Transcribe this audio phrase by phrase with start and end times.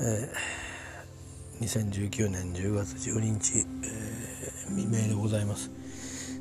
[0.00, 0.32] え、
[1.60, 5.70] 2019年10月12日、えー、未明でございます。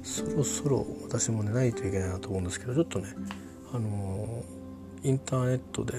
[0.03, 3.13] そろそろ私も寝ないといけないなと思うんですけどちょっとね
[3.73, 5.93] あのー、インターネットで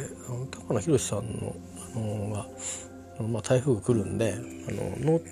[0.67, 1.55] 高野宏さんの、
[1.95, 4.37] あのー、が、まあ、台風が来るんであ
[4.73, 5.23] のノー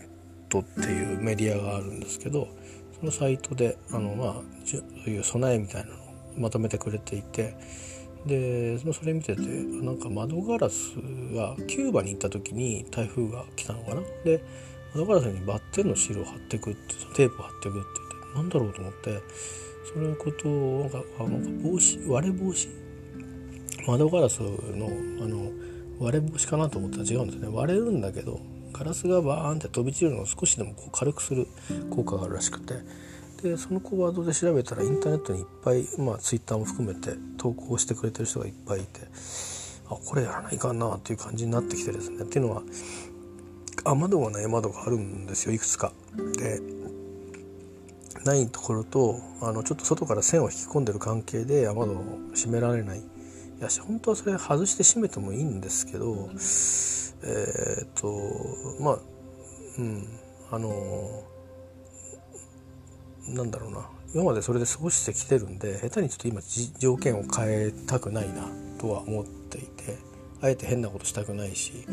[0.48, 2.48] トっていうメディアがあるんですけど
[3.00, 4.34] そのサイトであの、まあ、
[4.64, 5.98] そういう備えみたいなのを
[6.38, 7.56] まとめてくれていて
[8.28, 10.94] でそれ見ててなんか窓ガラス
[11.34, 14.02] がキューバに行った時に台風が来たのかな。
[14.24, 14.42] で
[14.94, 19.20] 窓ガラスにバッテンのシールを貼ってくってテープを貼ってくって言って何だろうと思って
[19.92, 22.68] それのことをなんかあなんか防止割れ防止
[23.86, 24.48] 窓ガラスの
[25.20, 25.50] あの
[25.98, 27.48] 割れ防止かなと思ったら違うんですね。
[27.50, 28.40] 割れるんだけど
[28.72, 31.48] ガラスがバーンって飛び散るのを少しでもこう軽くする
[31.90, 32.74] 効果があるらしくて。
[33.42, 39.00] でそのコワードで調べたらインターネットにいっぱい、まあ、ツイッターも含めて投稿してくれてる人がいっぱいいて
[39.86, 42.62] あこれやらないかなっていう感じになってきてですねっていうのは
[43.84, 45.92] 雨戸がない窓があるんですよいくつか。
[46.36, 46.60] で
[48.24, 52.98] ないところとあのちょっと外から線を引き込んでる関係で雨戸を閉められない。
[52.98, 53.02] い
[53.60, 56.28] や本当はそれ外して閉めてもいいんですけど
[57.24, 58.98] えー、っとまあ
[59.78, 60.06] うん
[60.50, 61.24] あの
[63.34, 63.88] なんだろうな。
[64.14, 66.40] 今までそれで過ごしてきてるんで下手にちょっと今
[66.78, 68.48] 条件を変えたくないな
[68.78, 69.98] とは思っていて
[70.40, 71.84] あえて変なことしたくないし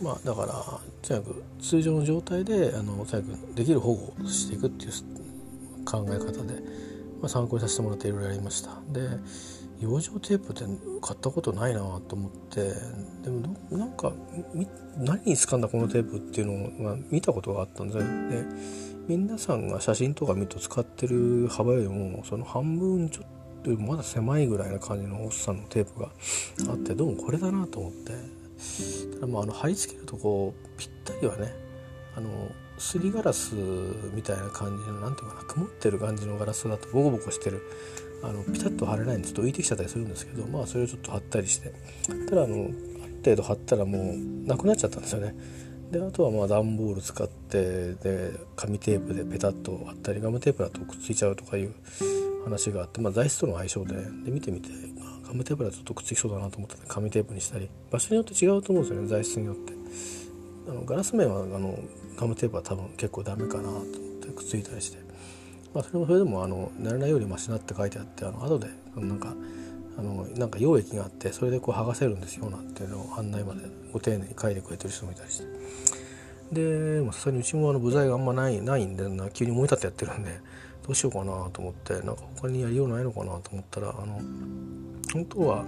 [0.00, 4.92] まあだからとにかく通常の状態であのとにかくできる保護をしていくっていう
[5.84, 6.54] 考え方で、
[7.20, 8.80] まあ、参考にさせてもらっていろいろやりました。
[8.92, 9.08] で
[9.80, 10.64] 養生テープって
[11.02, 12.72] 買ったことないなと思って
[13.22, 14.10] でもなんか
[14.96, 23.26] 何に使うんだこのテープっていうのが見たことがあったんですよで皆さんが写真とか見ると使ってる幅よりもその半分ちょっ
[23.62, 26.08] とまだ狭いぐらいな感じのおっさのテープが
[26.70, 28.12] あってどうもこれだなと思って
[29.14, 31.54] ただまああの貼り付けるとこうぴったりはね
[32.16, 32.30] あの
[32.78, 33.54] すりガラス
[34.12, 37.62] みたいな感じの何ていうかな曇ってる感じのガラスだとボコボコしてる
[38.24, 41.72] あのピタッと貼れないんでちょっと浮いてきちゃったりするんですけどまあそれをちょっと貼ったりして
[42.28, 42.74] ただあのある
[43.24, 45.34] 程度貼ったらもうなくなっちゃったんですよね。
[45.90, 51.74] であとはまあ段ボール使ってで紙テープでペタッと貼ったりガムテープだとくっついちゃうとかいう
[52.44, 59.76] 話があって、まあ、材質との相性でで見てみて、まあ、ガムテープだとくっつきそうだなと思ったので紙テープにしたり場所によって違うと思うんですよね材質によって。
[60.68, 61.78] あのガラス面はあの
[62.16, 64.98] ガムテープは多分結構ダメかなと思ってくっついたりして、
[65.72, 69.34] まあ、それもそれでもあの慣れないよりマシなって書いてあってあの後でなんか
[69.98, 73.60] あのなんか溶液があってそれでこう剥がせるんですよなんていうのを案内まで
[73.92, 75.55] ご丁寧に書いてくれてる人もいたりして。
[76.52, 80.38] でさすがにうちもあの部材があんまないないんでな急に燃え立ってやってるんで
[80.86, 84.20] どうしようかなと思ってなんか他にやりようないのかなと思ったらあの
[85.12, 85.64] 本当は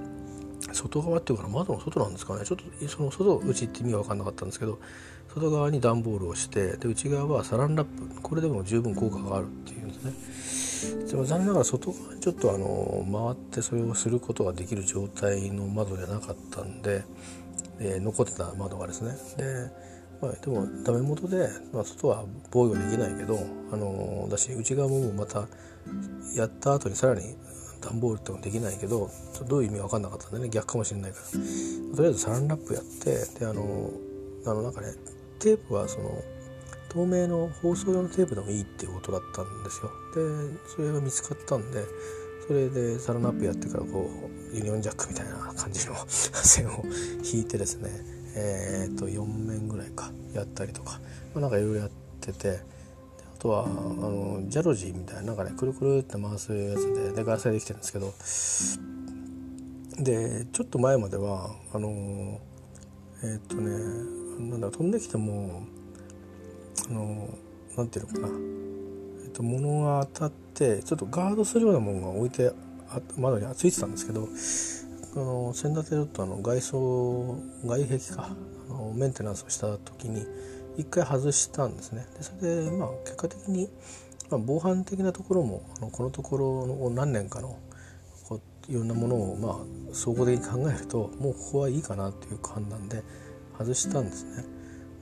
[0.73, 2.45] 外側っていうか窓の外なんですかね。
[2.45, 4.79] ちょっとその外うちって意味が分かんなかったんですけど
[5.35, 8.21] 外側に段ボールをしてで内側はサランラップ。
[8.23, 11.09] これでも十分効果があるっていうんですね。
[11.09, 17.05] でも残念ながら外側にちょっとあの回ってそれをすることができる状態の窓じゃなかったんで、
[17.81, 19.13] えー、残ってた窓がですね。
[19.37, 19.71] で,、
[20.21, 23.39] まあ、でもダメ元で、まあ、外は防御できないけど
[23.73, 25.47] あのだし内側もまた
[26.35, 27.37] やった後にさらに
[27.81, 29.11] 段ボールってもできないけど
[29.47, 31.97] どういう意味分かんなかったんでね逆かもしれないから。
[31.97, 33.91] とりあえずサランラップやってであの
[34.45, 34.89] あのなんかね
[35.39, 36.23] テープはその
[36.89, 39.91] 透明の包装用のテープでもいいっていうことだったんですよ。
[40.15, 41.85] でそれが見つかったんで
[42.47, 44.11] それでサランラップやってからこ
[44.53, 46.83] うユニオンジャックみたいな感じの線を
[47.23, 51.01] 引いてですねえっ、と4面ぐらいかやったりとか、
[51.35, 51.91] まあ、なんかいろいろやっ
[52.21, 52.79] てて。
[53.39, 58.13] あとはあのジャロジーみたいななんかねくるくるって回すやつででガラスでできてるんですけど。
[60.03, 62.41] でちょっと前まではあの
[63.23, 63.71] えっ、とね
[64.51, 65.63] なんだ飛んできても
[66.89, 67.29] あの
[67.77, 68.29] なんていうのかな、
[69.25, 72.53] えっと、物が当たってちょっとガードするようなものが置いて
[73.17, 74.29] 窓についてたんですけど。
[75.15, 78.31] あの先立てちょっとあの外装外壁か
[78.71, 80.27] あのメンテナンスをした時に
[80.77, 83.69] 一回外したんですねでそれでまあ結果的に、
[84.31, 87.59] まあ、防犯的なところもあのこのところの何年かの
[88.29, 93.03] こういろんなものをまあ総合的に考えるともうここはいいかなという判断で
[93.59, 94.58] 外したんですね。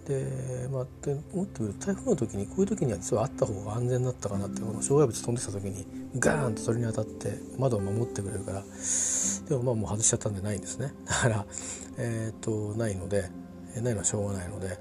[0.06, 5.84] でまあ、で思ってみると台風の時にこういう時には実はあった方が安全だったかなってこの障害物飛んできた時に
[6.20, 8.62] ガーンとそれに当たって窓を守ってくれるから
[9.48, 10.92] でもまあもう外しちゃったんでないんですね。
[11.06, 11.46] だから
[11.98, 13.30] えっ、とないので
[13.82, 14.78] ないのはしょうがないので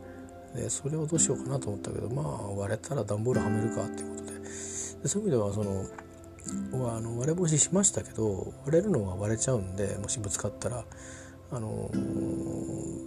[0.55, 4.39] でそれをどうしようかなと思ったけどまあ割れたら段ボールはめるかっていうことで。
[4.39, 5.85] でそういう意味ではその
[6.93, 10.85] あの割れ防止しましたけど割れるのは割れちゃうんでもしぶつかったら
[11.51, 13.04] あのー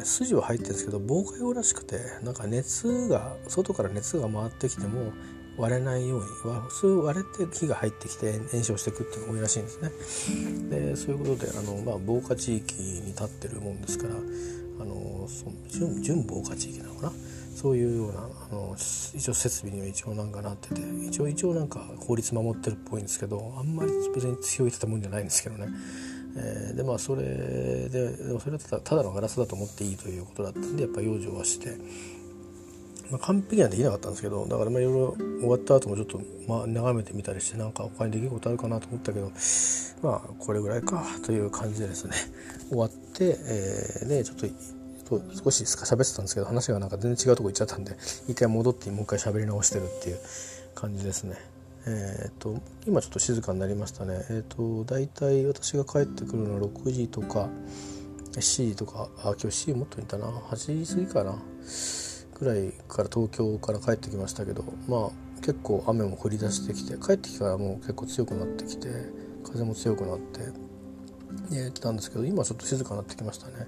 [0.00, 5.12] ね筋は入ってるんですけど防火用らしくてなんか熱が外から熱が回ってきても
[5.56, 6.26] 割れないように
[6.68, 9.90] 普通割れて火が入ってきて炎症していくっていうのが多いらしいんですね。
[10.70, 15.28] でそういうことであの、まあ、防火地域に立ってるもんですからあの
[15.68, 17.12] 準準防火地域なのかな？
[17.54, 25.68] そういうようなあの一応設備には一応なんかなってて一応一応なんか法律守ってるっぽいんですけどあんまり別に強い建物じゃないんですけどね。
[26.36, 31.76] えー、でまあそれででもそれはただただのガラスだと思っていいということだったんでやっぱ養生はして、
[33.10, 39.32] まあ、完璧にはできなかったんですけどだからまあいろいろ終わった後もちょっと、まあ、眺めてみたりしてなんか他にできることあるかなと思ったけど
[40.02, 42.14] まあこれぐらいかという感じでですね
[42.68, 44.46] 終わって、えー、でちょっと
[45.42, 47.96] 少し喋ってたんですけど話がなんか全然違うとこ行っちゃったんで
[48.28, 50.18] 一回戻ってもう一回喋り直してるっていう
[50.74, 51.36] 感じですね。
[51.86, 54.24] えーと、今ちょっと静かになりましたね。
[54.30, 57.48] えーと、大体私が帰ってくるのは6時とか
[58.32, 61.38] 7時とかあ今日7時もっといたな8時過ぎかな
[62.38, 65.10] ぐらいから東京から帰ってきましたけどまあ
[65.40, 68.88] 結構雨も降り出してきて帰ってきてからもう結構強くなってきて
[69.44, 70.40] 風も強くなって
[71.52, 73.66] え来たんですけど今ちょっと静かになってきましたね。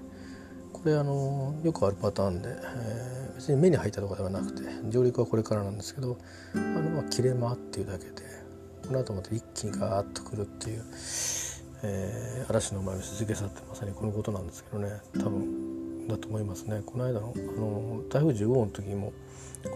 [0.71, 6.17] これあのよくあるパターンで、えー、別に目に入ったとかではなくて上陸はこれからなんですけど
[6.55, 8.11] あのまあ切れ間っていうだけで
[8.87, 10.85] この後また一気にガーッとくるっていう、
[11.83, 14.87] えー、嵐の前の静けさってまさにこのことなんですけどね
[15.19, 16.81] 多分だと思いますね。
[16.85, 19.11] この間のあの台風15号の時も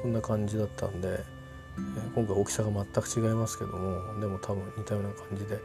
[0.02, 5.60] こんな感じだったんで、えー、今回大きさが全く違いますけどもでも多分似たような感じで。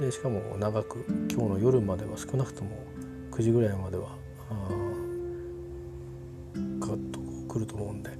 [0.00, 2.70] でしかも長く今日の夜までは少なくとも
[3.32, 4.16] 9時ぐらいまでは
[4.48, 4.87] ガッと
[7.58, 8.10] くると思うんで、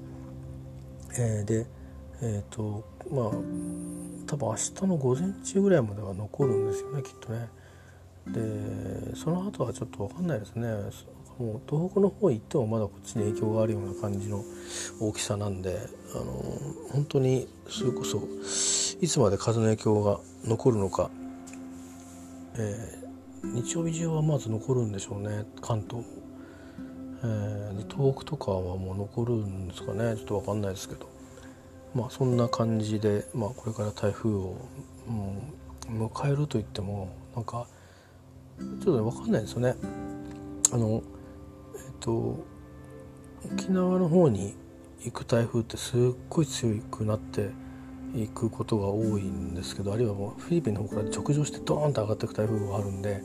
[1.19, 1.67] えー、で
[2.20, 3.25] えっ、ー、とまあ
[4.26, 7.49] 多分明日の午前中ぐらいまでは残るんですよねきっとね。
[8.26, 10.69] でその後はちょっと分かんないですね。
[11.38, 14.43] もう東北の方行ってもまだこっちに影響があるような感じの
[15.00, 15.79] 大きさなんで
[16.14, 16.25] あの
[16.93, 18.20] 本当にそれこそ
[19.00, 21.11] いつまで風の影響が残るのか、
[22.56, 26.05] えー、日曜日中はまず残るんでしょうね関東。
[27.22, 30.16] えー、東北とかはもう残るんですかね。
[30.16, 31.08] ちょっと分かんないですけど。
[31.94, 34.56] まあそんな感じで、まあ、これから台風を、
[35.08, 37.66] うん、迎えるといってもなんか
[38.58, 39.74] ちょっと、ね、分かんないですよね。
[40.72, 41.02] あの
[41.74, 42.44] えっ、と
[43.52, 44.54] 沖縄の方に
[45.04, 47.50] 行く台風ってすっごい強くなって
[48.14, 53.22] いくことが多いんですけどあるいはもうフィリピンの方から直上してドーンと上がっていく台風があるんで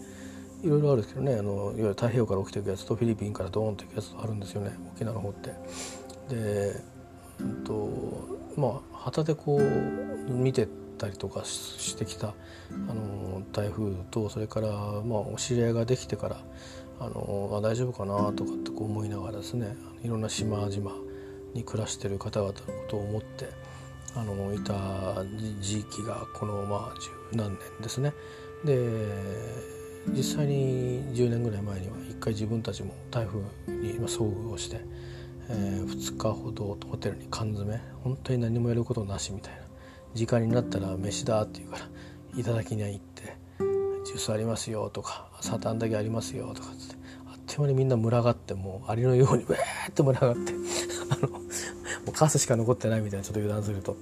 [0.63, 5.53] いろいろあるんですけどねあのいわゆる太平洋から起きていくやつとフィリピンからドーンといくやつあるんですよね沖縄の方って。
[6.29, 6.81] で、
[7.39, 7.89] うんと
[8.55, 10.67] まあ旗でこう見て
[10.97, 16.37] たりとかしてきたあの台風とそれから、まあ、お知り合いができてから
[16.99, 20.91] あのあ大丈夫かなとかってこう思いながらですねいろんな島々
[21.53, 23.49] に暮らしてる方々のことを思って
[24.15, 25.25] あのいた
[25.59, 26.99] 時期がこのまあ
[27.31, 28.13] 十何年ですね。
[28.63, 33.39] で実際に10年ぐらい前には一回自分たちも台風
[33.69, 34.81] に遭遇をして、
[35.49, 39.59] えー、2日ほどホテルに缶詰本当に何もやることなしみたいな
[40.13, 41.87] 時間になったら飯だって言うから
[42.37, 43.37] いただきに行って
[44.05, 46.95] ジュースありますよとかサタンだけありますよとかって
[47.31, 50.53] あっという間にみんな群がってもうアリのようにウェーって群がって
[51.09, 51.39] あのも
[52.09, 53.95] うカスしか残ってないみたいなちょっと油断すると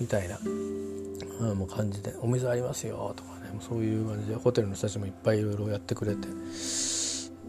[0.00, 6.28] みたいな、うん、もう感じで「お水ありますよ」とかそういう感じでホテルの人たちもいっぱいいろいろやってくれて。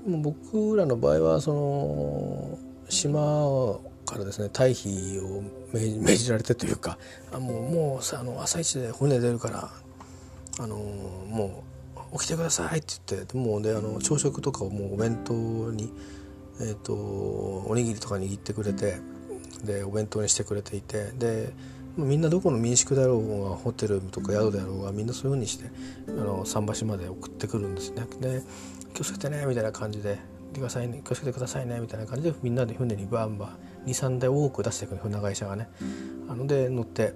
[0.07, 2.57] もう僕らの場合はその
[2.89, 6.97] 島からですね退避を命じられてというか
[7.31, 9.69] あもうもうあの朝一で船出るから
[10.59, 11.63] あのも
[12.13, 15.93] う起きてくださいって言ってもうであの朝食とかをもうお弁当に、
[16.59, 18.97] えーとおにぎりとか握ってくれて
[19.63, 21.53] でお弁当にしてくれていてで
[21.97, 25.69] みんなどこの民宿だろうがホテルとか宿だろうがみんなそういうふうにして
[26.07, 28.05] あの桟橋まで送ってくるんですね。
[28.19, 28.43] で
[28.93, 30.19] 気をつけてねみたいな感じで
[30.53, 35.69] 「くださいね気をつけてくださいね」みたいな感じでみんなで船にバンバン23台多く出していく船会社がね。
[36.29, 37.13] あので乗って、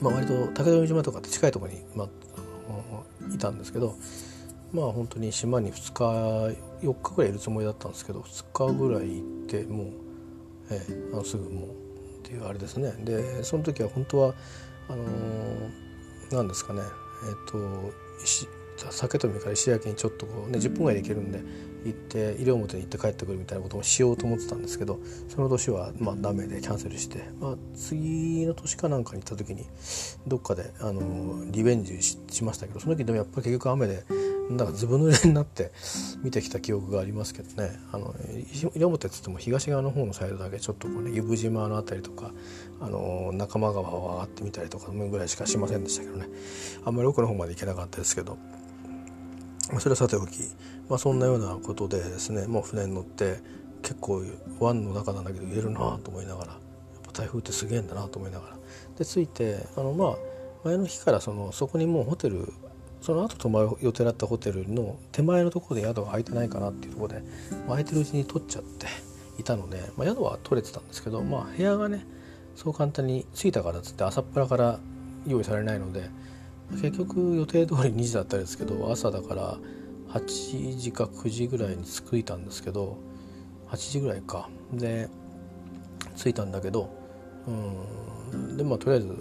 [0.00, 2.08] まあ、割と竹富島とかって近いところに、まあ、
[3.34, 3.96] いたんですけど
[4.72, 9.86] まあ本当に島に2日4日ぐらいいるつもりだったんですけど2日ぐらい行ってもう、
[10.70, 11.89] ええ、あのすぐもう。
[12.30, 12.92] っていうあれですね。
[13.04, 14.34] でその時は本当は
[14.88, 15.04] あの
[16.30, 16.80] 何ですかね。
[17.28, 18.48] えっ、ー、と石
[18.90, 21.40] 酒富から石焼にちょっとこうね10分ぐらいで行けるんで
[21.84, 29.64] 行って西表に行って帰ってくるみたいなこともしようと思ってたんですけどその年はまあダメでキャンセルして、まあ、次の年かなんかに行った時に
[30.26, 34.04] どっかであのリベンジしましたけどその時でもやっぱり結局雨で
[34.50, 35.70] なんかずぶ濡れになって
[36.22, 38.14] 見てきた記憶がありますけどねあの
[38.52, 42.32] 西表っつっても東側の方のサイドだけちょっとこうね由布島の辺りとか
[42.80, 46.26] あの仲間川を上がってみたりとかぐらいしかしませんでしたけどね
[46.84, 48.36] あんまり奥の方まで行けなかったですけど。
[49.78, 50.40] それはさておき、
[50.90, 53.38] まあ、そんなようなことでですねもう船に乗って
[53.82, 54.22] 結構
[54.58, 56.60] 湾の中なんだけど入れるなと思いながらやっ
[57.04, 58.56] ぱ台風ってすげえんだなと思いながら。
[58.98, 60.16] で着いてあのまあ
[60.64, 62.52] 前の日からそのそこにもうホテル
[63.00, 68.86] その後泊まる予定だったホテルの手前のところで宿が空いてないかなっていうところで、まあ、空いてるうちに取っちゃって
[69.38, 72.04] いたので、まあ、宿は取れてたんですけど、まあ、部屋がね
[72.56, 74.80] そう簡単に着いたからっつって朝っぱらから
[75.26, 76.10] 用意されないので
[76.72, 79.58] 結局予定通り2時だったんですけど朝だから
[80.12, 82.98] 8時か9時ぐらいに着いたんですけど
[83.68, 84.48] 8時ぐらいか。
[84.72, 85.08] で
[86.16, 86.90] 着いたんだけど
[87.46, 88.56] うん。
[88.56, 89.16] でまあとりあえず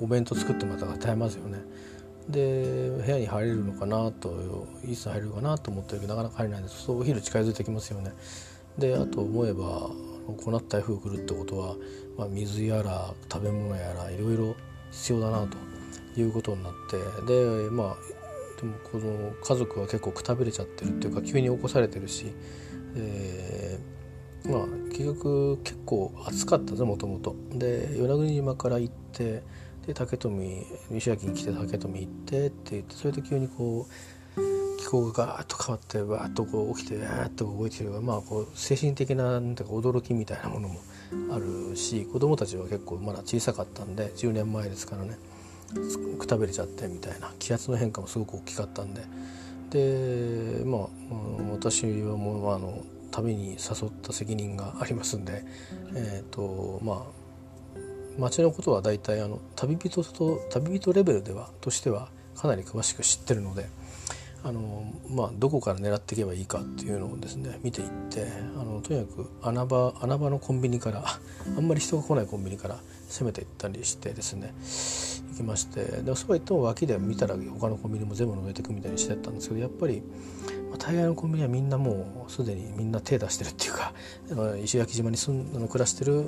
[0.00, 1.58] お弁当作ってまた耐えますよね。
[2.28, 6.84] で部屋に入れるのかなといつ入れるかなと思ってるけどなかなか入れないんです。
[6.84, 8.12] そうお昼近づいてきますよね。
[8.78, 11.76] であと思えばこうなった台風来るってことは、
[12.16, 14.56] まあ、水やら食べ物やらいろいろ
[14.90, 15.56] 必要だなと
[16.20, 16.96] いうことになって。
[17.26, 18.23] でまあ
[18.64, 22.32] でもこの家族は結構くたびれちゃってるっていうか急に起こされてるし、
[22.96, 27.36] えー、まあ結局結構暑かったぜもともと。
[27.50, 29.42] で与那国島から行って
[29.86, 34.40] で竹富西脇に来て竹富行ってって言ってそれで急にこう
[34.78, 40.80] 気候がガーッと変わってわーっとこう起きてわーっと動いてるまあこう精神的ななんていうか驚きみたいなものも
[41.30, 45.18] あるし子供たちは結構まだ小さかったんで10年前ですからね
[46.18, 49.02] くたびれちゃってみたいな気圧の変化もすごく大きかったんで。
[49.70, 50.80] でまあ
[51.52, 55.44] 私はもうあの旅に誘った責任がありますんで。
[55.94, 57.24] えっ、ー、とまあ
[58.18, 63.66] 町のことは大体あの旅人と旅人レベルではとしてはかなり詳しく知ってるので
[64.44, 68.26] あの、まあ、どこから狙っていけばいいかっていうのをですね見ていって
[68.56, 71.04] あのとにかく穴場穴場のコンビニから
[71.56, 72.78] あんまり人が来ないコンビニから
[73.14, 74.52] 攻めていったりしてですね
[75.30, 80.02] 行きましてでそうは言っても脇で見たら他のコンビニも全部覗いていくみたいにしてたんですけどやっぱり
[80.70, 83.92] まあ大概のコンビニはみんなもうすでにみんな手出してるっていうか
[84.62, 86.24] 石垣島に住んあの暮らしてる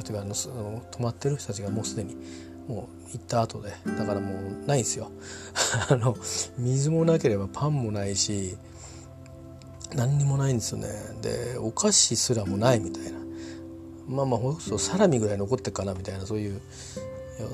[0.00, 2.16] 人があの泊まってる人たちがもうすでに
[2.68, 5.10] もう行った後でだからもうないんですよ。
[5.90, 6.16] あの
[6.58, 8.56] 水もなければパンもないし
[9.94, 10.88] 何にもないんですよね。
[11.20, 13.21] でお菓子すらもないみたいな。
[14.08, 16.60] まあまあほんとサラミぐらい残ってっかなみたいなそういう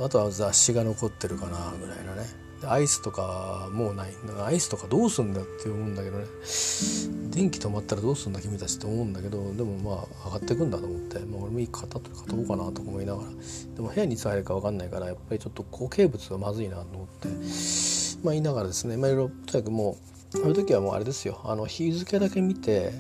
[0.04, 2.48] あとは雑誌が残ってるかなぐらいなね。
[2.66, 4.10] アイスとかもうない。
[4.44, 6.24] アイスとかどうすんだって思うんだけどね。
[7.30, 13.30] 電気止まったらどうすんだ君たちって思うんだけどでもまあ上がってくんだと思って、まあ、俺もいい買ったと買っとこうかなと思いながら。
[13.76, 17.28] でも部屋にいつ入るか分かんないからやっぱりちょっと固形物がまずいなと思って。
[18.24, 18.96] まあ言いながらですね。
[18.96, 19.96] まあいろいろとにかくも
[20.34, 21.40] うそういう時はもうあれですよ。
[21.44, 22.92] あの日付だけ見て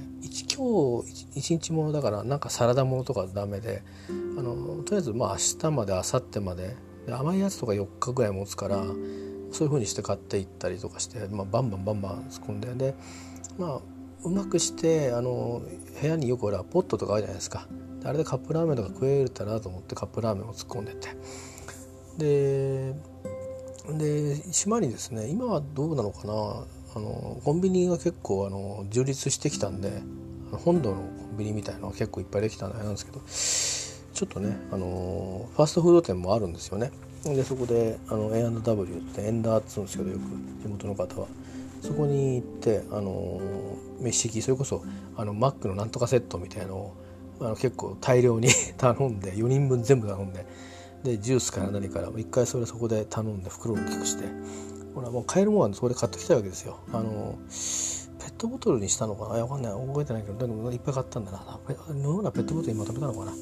[0.58, 3.84] 今日一日ものだからなんかサラダものとかダメで
[4.36, 8.82] あのとりあえずまあ明日まで明後日までで甘いやつとか4日ぐらい持つから
[9.52, 12.94] そういうふうにして買っていったりとかして、まあ、バンバンバンバン突っ込んでで
[13.56, 13.80] まあ
[14.24, 15.62] うまくしてあの
[16.00, 17.68] 部屋によくほらポットとかあるじゃないですか。
[18.04, 21.08] あれでカップラーメンとか食えるたなと思ってカップラーメンを突っ込んでて。
[22.18, 22.94] で
[23.96, 26.64] で島にですね今はどうなのかな。
[26.96, 30.02] あのコンビニが結構あの充実してきたんで
[30.56, 31.02] 本土のコ
[31.34, 33.20] ンビニみたいなのが結構いっぱいできたのあれなんですけど
[34.14, 36.90] ちょっとねあのファーストフード店もあるんですよね。
[37.24, 40.22] でそこであの A&W ってエンダーっつうんですけどよく
[40.62, 41.26] 地元の方は。
[41.80, 43.40] そこに行ってあの
[44.00, 44.82] 飯席それこそ
[45.16, 46.96] あのマックのなんとかセットみたいのを
[47.40, 50.44] あの結構大量に 頼んで4人分全部頼んで
[51.04, 54.24] でジュースから何から一回それそこで頼んで袋を大きくして。
[54.98, 56.78] ほらもう買えるものはそこで買ってきたわけですよ。
[56.92, 57.97] あのペッ
[58.38, 59.42] トボトルにしたのかな？
[59.42, 59.72] わかんない。
[59.72, 61.60] 覚えてないけどでもいっぱい買ったんだな。
[61.92, 63.32] のようなペットボトルにまとめたのかな？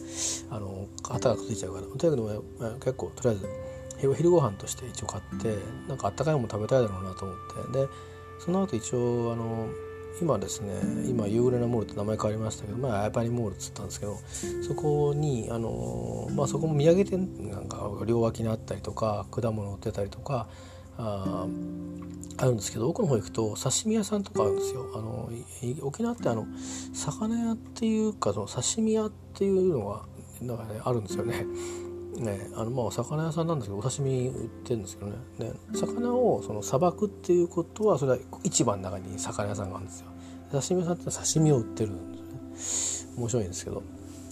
[0.50, 1.86] あの型がついちゃうから。
[1.86, 5.56] とにかく結構とりあえず昼ご飯として一応買って
[5.88, 7.36] なんかあったかいもの食べたいだろうなと思っ
[7.72, 7.78] て。
[7.78, 7.88] で
[8.44, 9.68] その後一応あの
[10.20, 14.18] 今ですね今ユーグレナモールって名前変わりましたけど前アイパニモールっつったんですけど
[14.66, 20.48] そこにあの、まあ、そこも土産店なんか両脇にあったりとか果物売ってたりとか
[20.98, 21.46] あ
[22.38, 24.90] あるんですけど奥の方行くと刺身屋さんとかあるんですよ。
[24.94, 25.30] あの
[25.82, 26.46] 沖縄ってあの
[26.92, 30.02] 魚屋っていうかその刺身屋っていうのが
[30.42, 31.46] なんかねあるんですよね。
[32.16, 35.16] ね、あのまあお魚屋さんなんですけどお刺身売ってるんですけどね。
[35.38, 40.06] で魚をそのさばくっていうことはそれは市場の中に魚屋さんがあるんですよ。
[40.52, 42.12] 刺身屋さんって刺身を売ってるん
[42.52, 43.12] ですね。
[43.18, 43.82] 面白いんですけど。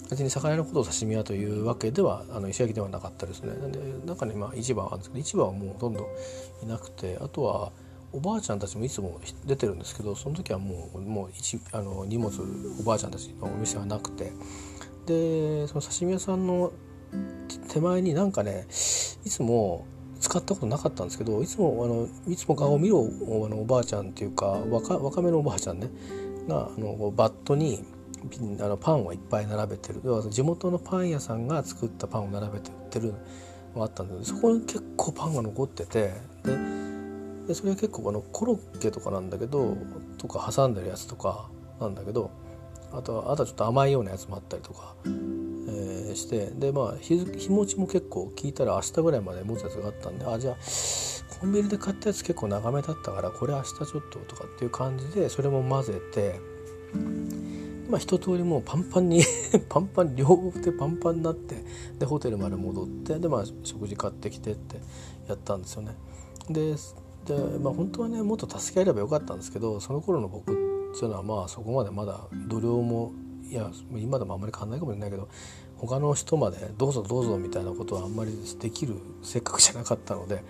[0.09, 3.53] 別に魚のことを刺身屋というわけではあの石焼きではなかったですね。
[3.71, 6.07] で中にまあ市場があるんですけど市場はもうほとんど
[6.63, 7.71] いなくてあとは
[8.13, 11.29] おばあちゃんたちもいつも出てるんですけどその時はもうもう
[11.71, 12.31] あの荷物
[12.79, 14.31] おばあちゃんたちのお店はなくて。
[15.05, 16.71] でその刺身屋さんの
[17.71, 18.65] 手前になんかね
[19.23, 19.85] いつも
[20.19, 25.89] 使ったことなかったんですけどいつもあのいつも顔を見ろあのおばあちゃんっていうか若若めのおばあちゃんね
[26.47, 27.83] があのバットに
[28.59, 30.01] あのパンをいっぱい並べてる。
[30.03, 33.13] 要は地元のパン屋さんが作ったパンを並べて売ってる
[33.75, 36.13] のがあったんでそこに結構パンが残ってて
[36.43, 36.57] で
[37.47, 39.77] でそれは結構あのコロッケとかなんだけど
[40.17, 42.31] とか挟んでるやつとかなんだけど
[42.91, 50.55] あとはあとはちょっと甘いようなやつもあったりとか、えー、してでまあ日日持ちも結構聞いたら明日ぐらいまで持つやつがあったんであじゃあ
[51.39, 56.39] コンビニで買ったやつ結構長めだったからこれ明日ちょっととかっていう感じでそれも混ぜて
[57.89, 59.21] まあ一通りもうパンパンに
[59.69, 61.63] パンパン両手パンパンになって
[61.99, 64.77] でホテルまで戻ってでまあ食事買ってきてって
[65.27, 65.95] やったんですよね。
[66.49, 66.75] で
[67.25, 73.11] でまあ本当はねもっと助け合えればよかったんですけどその頃の僕っていうのはまあそこまでまだ度量も
[73.49, 75.27] いや今でもあんまり変わんないかもしれないけど
[75.77, 80.43] 他の人までどうぞどうぞみたいなことはあんまりできるせっかくじゃなかったので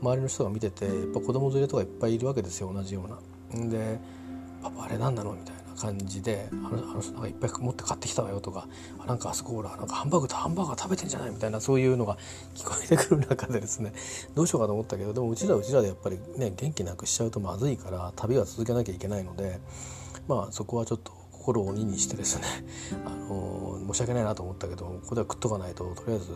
[0.00, 3.04] 周りの人が見ててやっぱ子供連れとかいっぱいいるわけですよ同じよ
[3.52, 3.68] うな。
[3.68, 3.98] で
[4.62, 5.67] 「パパあれなんなの?」みたいな。
[5.78, 8.66] 感じで「あのあの人なんかいっぱい持って買ってきたわよ」とか
[9.06, 12.18] 「なんかあそこほらなんかハンバーグとハンバーガー食べてんじゃない?」みたいなそういうのが
[12.54, 13.92] 聞こえてくる中でですね
[14.34, 19.60] どうしようかと思ったけどでもうちらうちらでやっぱりね元気なくしちゃうとまずいから旅は続けなきゃいけないので
[20.26, 22.42] まあそこはちょっと心を鬼にしてですね、
[23.06, 26.26] あの申し訳ないなと思ったけどここでは食っとかないととりあえず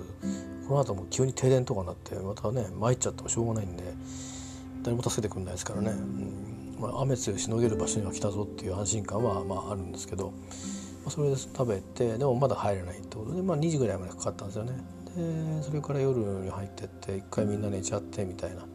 [0.66, 3.92] この後も急に停電とかになってまたね参っちゃってもしょうがないんで
[4.82, 10.32] 誰も助けてくれないですからね、うんまあ、雨強いしのげる場所には来たぞっていう安心感はまああるんですけど、ま
[11.06, 14.72] あ、それで食べてでもまだ入れないってことで、まあ、2時ぐらいまでかかったんですよね。
[15.14, 18.66] でそれから夜に入ってって一回みんな寝ちゃってみたいな。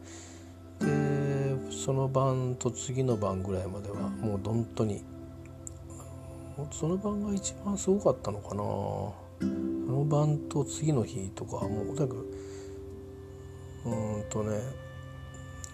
[0.80, 5.02] でその晩と次の晩ぐらいまではもう本当に
[6.70, 8.62] その晩が一番すごかったのかな。
[9.40, 12.34] その晩と次の日とかもうとにかく
[13.84, 14.60] うんとね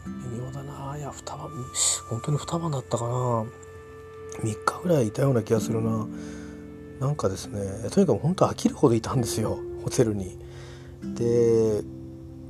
[0.06, 1.50] 微妙だないや二晩
[2.10, 3.10] 本当に二晩だったかな
[4.42, 6.06] 3日ぐらいいたような気がするな
[7.00, 10.38] なんかですねとにかく本当飽きるほどいたんですよホテルに。
[11.02, 11.82] で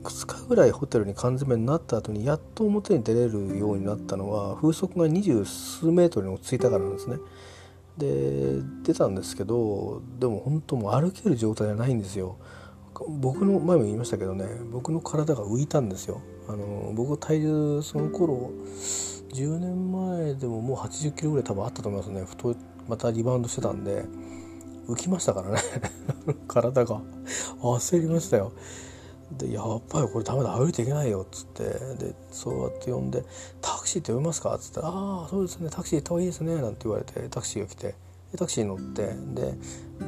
[0.05, 7.17] 2日ぐらいホテルに缶詰になった後にやっと表に出れるようになったのは風速が二十数メートルに落ち着いたからなんですね。
[7.97, 12.37] で出たんですけどでも本当もう歩ける状態じゃないんですよ。
[13.09, 16.21] 僕の前も言いましたけどね僕の体が浮いたんですよ。
[16.49, 18.51] あの僕体重その頃
[19.33, 22.25] 10年前でももう80キロぐらい多分あったと思いますね。
[22.25, 22.55] 太
[22.89, 24.05] またリバウンドしてたんで。
[24.89, 25.61] 浮きましたからね。
[26.47, 27.01] 体が。
[27.61, 28.53] 焦りましたよ。
[29.33, 31.63] で「やっぱりこれダメだ歩いていけないよ」っつって。
[31.65, 33.25] でそうやって呼んで
[33.63, 35.71] 「タクシーって呼びますか?」っつって「ああそうですね。
[35.71, 37.95] タクシー行った方がいいですね」なんて言われてタクシーが来て。
[38.37, 39.15] タクシーに乗って。
[39.35, 39.57] で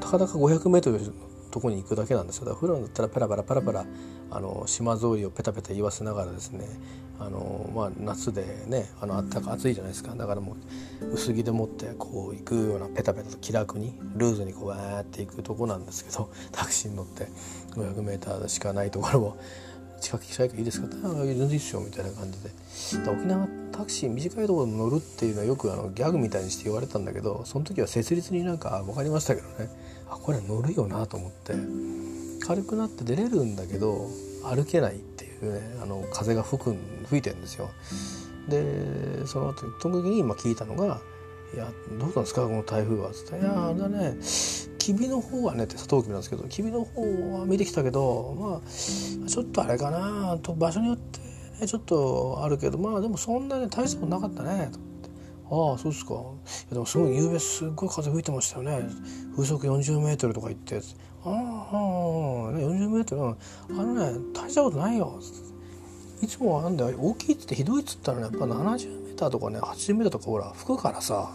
[0.00, 1.25] たかだか 500m の
[1.56, 2.44] とこに行くだけなんですよ。
[2.44, 3.86] だから普段だったらペラペラパラパラ
[4.30, 6.66] あの島沿いをペタペタ言わせながらですね
[7.18, 10.14] あの、まあ、夏でねあのったか暑いじゃないですか。
[10.14, 10.56] だからも
[11.00, 17.28] う薄着でもってこう行くようなペタペタと気楽にルーズにこうわーって行くとこなんですけどタクシーに乗って
[17.70, 19.36] 500m しかないところを
[19.98, 22.50] 近く来たいかいいですか?」あ全然いいっすよ」みたいな感じで。
[23.10, 29.70] 沖縄タクシー短いところに乗るっていうのはよくあのギャグみたいにして言われたんだけどその時は切実になんか分かりましたけどね。
[30.08, 31.54] あこれ乗るよなと思って
[32.46, 34.08] 軽くなって出れるんだけど
[34.44, 36.76] 歩けないっていうねあの風が吹く
[37.08, 37.70] 吹いてるんですよ。
[38.48, 41.00] でその後その時に今聞いたのが
[41.52, 44.16] 「いやどうなんですかこの台風は」っつって「いやあれだね
[44.78, 47.02] 君の方はね」ってサトウキビなんですけど「君の方
[47.38, 51.18] は見てきたけどまあちょっとあれかなと場所によって
[51.60, 54.85] ねちょっとあるけどまあでもそんなに大したことなかったね」と。
[55.48, 56.14] ああそうですか。
[56.14, 56.22] いや
[56.72, 58.88] でもすごい夕べすごい風吹いてましたよね。
[59.36, 60.80] 風速40メートルとか言って。
[61.24, 61.72] ああ
[62.52, 63.22] 40メートル
[63.80, 65.20] あのね大したことないよ。
[66.22, 66.98] いつもなんだよ。
[66.98, 71.30] 大きいっつってひどいっつったらねやっぱ70メーターとかね80メーターとかほら吹くからさ。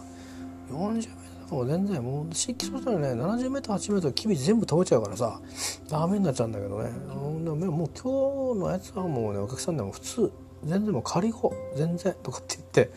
[0.70, 5.40] 40メーターとかも全然もう湿気そうしたらね70メーター80メーター木々全部倒れちゃうからさ。
[5.88, 6.90] ダメになっちゃうんだけどね。
[6.90, 10.32] もう今日のやつはもうねお客さんでも普通。
[10.64, 12.90] 全然もう仮放全然とかって言って。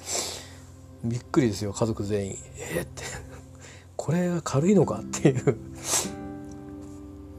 [1.09, 2.37] びっくりですよ家族全員。
[2.75, 3.03] えー、って。
[3.95, 5.57] これが軽いのかっていう。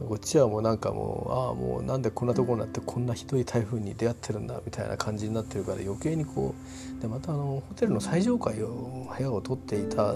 [0.08, 6.54] こっちはもうなんかもうああもうなんでこんなとこになってこんなひどい台風に出会ってるんだみたいな感じになってるから余計にこ
[6.98, 10.14] うでまたあのホテルの最上階を部屋を取っていた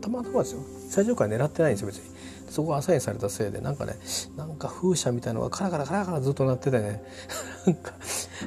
[0.00, 0.60] たまたまですよ。
[0.88, 2.10] 最上階狙ってないんですよ別に。
[2.50, 3.94] そこがアサインされたせいでなんかね
[4.36, 7.02] なんか風車みたいのがカラカラカラカラずっと鳴っててね。
[7.64, 7.92] なんか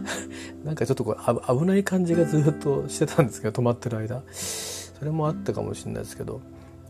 [0.63, 4.23] なんかちょっとこう危ない感じがずっとしてたんですけど止まってる間。
[4.31, 6.41] それもあったかもしれないですけど。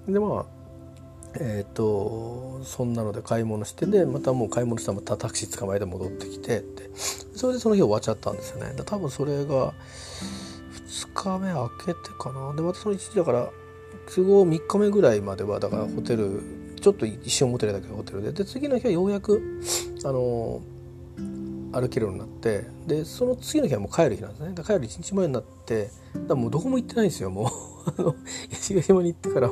[0.07, 0.45] でまあ
[1.35, 6.91] えーと、そんなので買い物してでまたもう買い物したらまたタクシー捕まえて戻ってきてって。
[7.35, 8.73] それでその日終わっちゃったんですよね。
[8.85, 9.73] 多分それが
[10.87, 12.53] 2日目明けてかな。
[12.53, 13.49] でまたその1日だから
[14.13, 16.41] 都合3日目ぐらいまではだからホテル
[16.79, 18.31] ちょっと一瞬ホテルだけどホテルで。
[18.31, 19.41] で次の日はようやく
[20.05, 20.61] あの
[21.73, 24.53] 歩けるようになってでその次の日はもう帰る日なんですね。
[24.55, 25.89] 帰る1日前になって
[26.27, 27.47] だもうどこも行ってないんですよもう。
[27.97, 28.15] あの
[28.49, 29.51] 石垣島に行ってから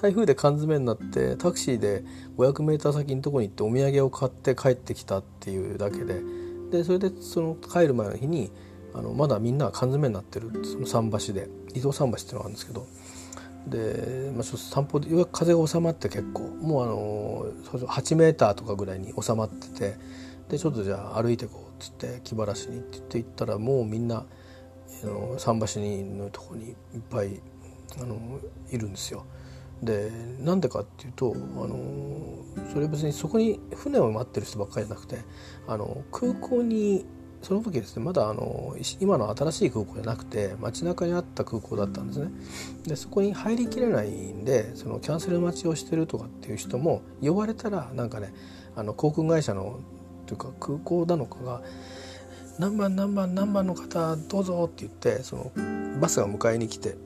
[0.00, 2.04] 台風で缶詰になってタクシーで
[2.36, 6.22] 500m 先のとこに行ってお土産を買って帰ってきたっていうだけで。
[6.70, 8.50] でそれでその帰る前の日に
[8.94, 11.48] あのまだみんな缶詰になってるその桟橋で。
[11.74, 12.86] 移動桟橋っていうのがあるんですけど。
[13.66, 16.42] で、まあ、ちょっと散歩でようやく風が収まって結構。
[16.42, 19.96] もうあの8メーターとかぐらいに収まってて。
[20.48, 24.24] でちょっとじゃあ歩いてこうっつって気晴らしにって言って行ったらもうみんな
[25.02, 25.80] あの桟橋
[26.16, 26.74] のとこにいっ
[27.10, 27.40] ぱい
[28.00, 28.18] あの
[28.70, 29.24] いるんですよ。
[29.82, 31.76] でなんでかっていうとあの
[32.72, 35.18] それ別にそこに船を待ってる人ばっかりじゃなくて
[35.66, 37.04] あの空港に
[37.42, 42.30] その時ですねまだあの今の新しい空港じゃなくて街中にあった空港だったんですね
[42.86, 48.32] でそこに入りきれないんでそのキャンセル待ちをしてるとかっていう人も呼ばれたらなんかね
[48.76, 49.80] あの航空会社の
[50.24, 51.62] というか空港なのかが
[52.58, 55.52] 「何番何番何番の方どうぞ」って言ってその
[56.00, 56.96] バスが迎えに来て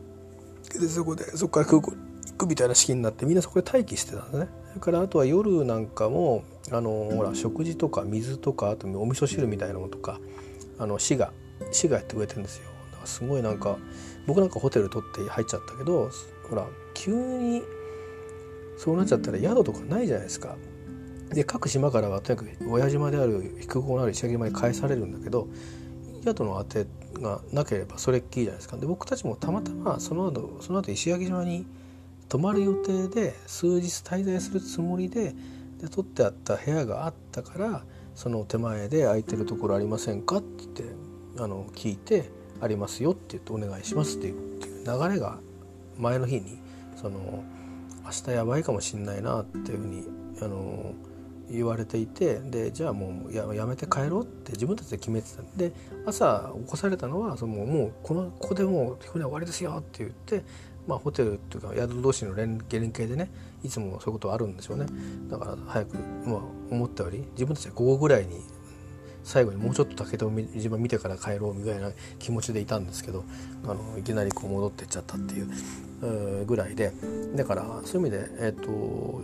[0.78, 4.48] でそこでそこから空港行くみたいな式になってみんなそこで待機してたんですね。
[4.68, 10.20] それからあとは夜なんかもあのほら食事とか水とかあとお味噌汁みたいなのとか
[10.78, 11.32] あの市が
[11.72, 12.64] 市がやってくれてるんですよ。
[13.04, 13.78] すごいなんか
[14.26, 16.10] 僕なんかホテル取って入っちゃったけど
[16.50, 17.62] ほら急に
[18.76, 20.56] そうなっちゃったら宿とかないじゃないですか。
[21.30, 25.48] で各島からはとにかく親島である空港のある石垣島に返されるんだけど
[26.24, 26.86] 宿の当て
[27.20, 28.76] がなければそれっきりじゃないですか。
[28.76, 31.66] で僕たちもたまたまその後その後石垣島に
[32.28, 35.34] 泊まる予定で数日滞在するつもりで
[35.80, 40.84] で取ってあった部屋があったからその手前で空いてるところありませんかってって
[41.38, 44.34] あの聞いて「ありますよ」って言って「お願いします」っていう
[44.84, 45.38] 流れが
[45.96, 46.58] 前の日に
[46.96, 47.44] その
[48.04, 50.04] 明日やばいかもしんないなっていうふうに
[50.42, 50.94] あの
[51.50, 55.42] 言われていてでじゃあもうややめて帰ろうって自分たちで決めてた。
[55.42, 55.72] んで
[56.06, 60.44] 朝起こされたのはそのもうこのここでもう船終わりですよって言って、
[60.86, 63.30] まあ、ホテルっていうか宿同士の連連携でね
[63.62, 64.86] いつもそういうことあるんでしょうね。
[65.30, 68.40] だから早く、まあ、思ったより自分たちは午後ぐらいに
[69.24, 73.24] 最後にもうちょっと竹田を自分見てから帰ろうみたいな気持ちでいたんですけど
[73.64, 76.92] あのいきなりこう戻ってっちゃったっていうぐらいで。
[77.34, 79.22] だからそういう意味でえっ、ー、と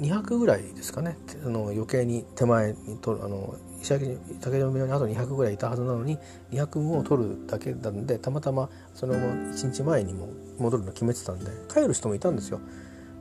[0.00, 6.18] 200ぐらいですかねあの余計に手前に取るあの石垣に竹島にあと200ぐらいいたはずなのに
[6.50, 10.28] 200を取るだけなんでたまたまその1日前にも
[10.58, 12.60] 戻るの決めてたんで帰る人もいたんですよ。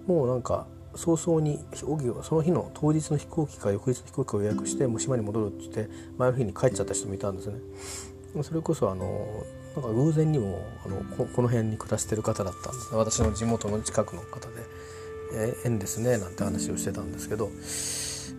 [0.08, 7.60] もうなんか早々にその日の当日の飛行機か翌日の飛行機を予約してもう島に戻るって言って前の日に帰っちゃった人もいたんですね。
[8.44, 9.44] それこそあの
[9.76, 14.64] なんか偶然にもあのここの辺に暮らしてる方だったんです私の地元の近くの方で。
[15.65, 17.50] 縁ですねなんて話をしてたんですけど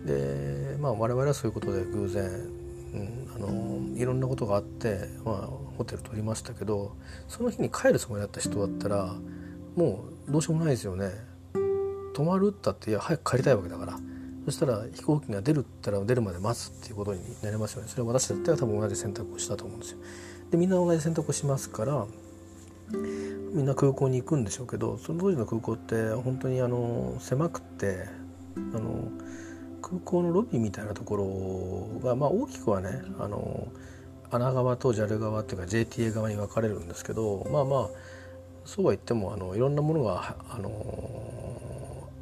[0.05, 6.95] でまあ我々はそういうことで偶然、うん、あのいろんなことがあって、まあ、ホテル取りましたけど
[7.27, 9.13] その日に帰るつもりだった人だったら
[9.75, 11.11] もうどうしようもないですよね。
[12.13, 13.99] 泊まるったっていや早く帰りたいわけだから
[14.45, 19.99] そしたら飛行機が出るったら出るまで待つっていうことになりますよねそれは私だったら多分同じ選択をしたと思うんですよ。
[20.49, 22.07] でみんな同じ選択をしますから
[22.91, 28.05] みんな空港に行くんでしょうけどその当時の空港って本当にあの狭くて
[28.73, 29.09] あの
[29.81, 33.67] 空港のロビーみたいなところが、まあ、大きくはねあの
[34.29, 37.89] 穴側と JAL 側っていうか JTA 側に分かれるんですけどまあまあ
[38.65, 41.27] そうは言ってもあのいろんなものがあの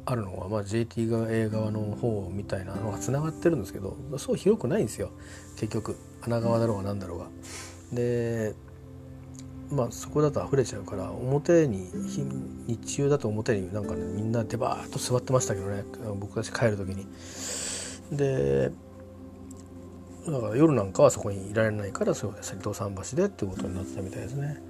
[0.04, 5.10] あるのは、まあ、JTA 側の方みたいなのがつながってるんですけどそう広くないんですよ
[5.56, 7.26] 結局穴側だろうが何だろうが。
[7.92, 8.54] で
[9.70, 11.90] まあそこだと溢れちゃうから表に
[12.66, 15.84] 日中だと表になんかねみんなでバーッと座ってましたけどね
[16.20, 17.06] 僕たち帰る時に。
[18.16, 18.70] で
[20.26, 24.60] だから夜なんかはそこにいられないからそうです伊藤桟橋でってことになってたみたいですね。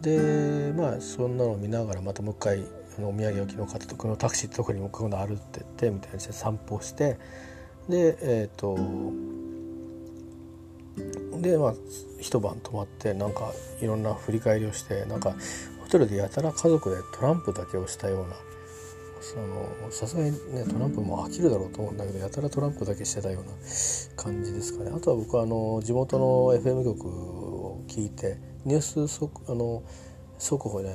[0.00, 2.64] でまあそんなのを見ながらまたもう一回
[3.00, 7.18] お土産置きの方とこのタクシーってとこにもう今度歩ってってみたいにして散歩して
[7.88, 8.76] でえっ、ー、と
[11.40, 11.74] でまあ
[12.20, 15.34] 一晩泊まってなんかいろんな振り返りをしてなんか
[15.80, 18.34] ホテルでやたら家族でトランプだけをしたような
[19.90, 23.50] さすがにねトランプも飽きるだろうと思うんだけどやたらトランプだけしてたような
[24.16, 29.82] 感じですかねあとは僕はあの地元の FM 局を聞いてニュース速あの
[30.38, 30.94] 速報で、ね、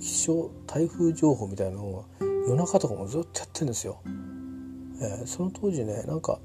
[0.00, 4.00] 気象台風情報みたいなのを夜中とかもずっとやってるんですよ。
[5.02, 6.38] えー、その当時ねなんか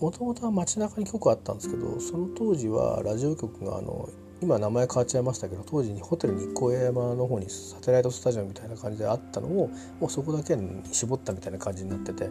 [0.00, 4.08] もともとは街中に局あったんですけどその当時はラジオ局があの
[4.40, 12.30] 今名前変わっちゃいましたけど当時にホテル日光山の方にサテライトスタジオみたいな感じであったのをもうそこだけに絞ったみたいな感じになってて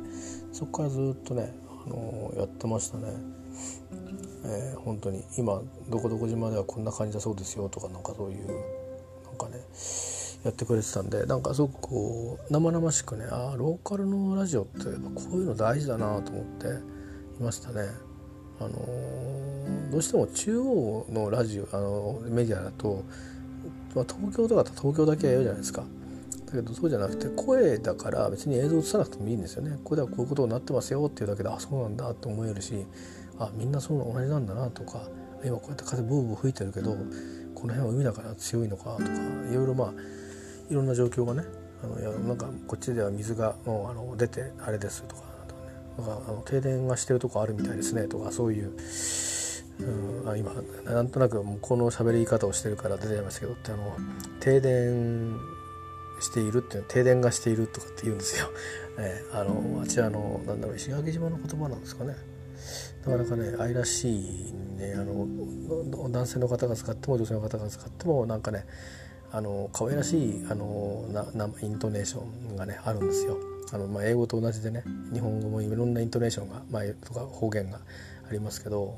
[0.54, 1.54] そこからずっとね、
[1.86, 3.08] あの、やってましたね。
[4.46, 8.48] えー、本当に今どこどこ島ではこんな感じだそうですよとかなんかそういう
[9.26, 9.62] なんかね
[10.46, 16.97] やってくれてたんでなんかすごくこう生々しくねああローカルのラジオってやっぱこういうの大事だなと思って
[17.40, 17.90] ましたね。
[18.60, 23.04] あのー、どうしても中央のラジオあのメディアだと、
[23.96, 25.84] まあ、東京とかだと東京だけはやるじゃないですか。
[26.48, 29.78] だけどそうじゃなくて声だから別に映像映さなくてもいいんですよね。
[29.84, 32.86] これではこういうことになってますよっていうだけであそうなんだって思えるし
[33.40, 35.02] あみんなそう同じなんだなとか
[35.44, 36.96] 今こうやって風ブーブー吹いてるけど
[37.54, 39.04] この辺は海だから強いのかとか
[39.52, 39.94] いろいろまあ
[40.70, 41.44] いろんな状況がね
[41.84, 45.27] あのいやなんかこっちでは水がもうあの出てあれですとか
[45.98, 48.72] なんかあの停電がしてるとこあるみたいですねとかそういう、
[49.80, 50.54] うん、あ今
[50.86, 53.98] なんとなくこの喋り方をしてるから出てましたけどってあの
[54.40, 55.38] 停電
[56.20, 58.50] しているっていう停電がしているとかって言うんですよ。
[58.98, 62.16] えー、あのあちらのなんだろう石垣島の言葉なんですかね。
[63.06, 65.28] なかなかね愛らしいねあの
[66.10, 68.66] 男性の方が使っても女性の方が使ってもなんかね
[69.32, 73.57] あの可愛らしいあのななイントネーションがねあるんですよ。
[73.72, 77.80] あのまあ、英語と同じでね日本語もいろんなイントネーションが、まあ、とか方言が
[78.30, 78.98] ありますけど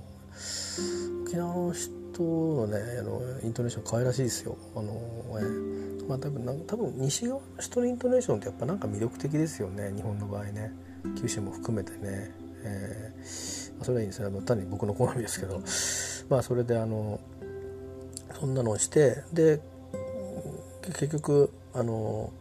[1.25, 4.57] 沖縄の人のねあのイントネーション可愛らしいですよ。
[4.75, 4.93] あの
[5.39, 9.91] えまあ、多分多分西側の人のイントネーションってやっぱなんか魅力的ですよね。
[9.95, 10.71] 日本の場合ね。
[11.21, 12.31] 九州も含めてね、
[12.63, 14.29] えー、それはいいんですよ。
[14.41, 15.61] 単に僕の好みですけど。
[16.29, 17.19] まあそれであの
[18.39, 19.61] そんなのをしてで
[20.81, 22.31] 結局あの、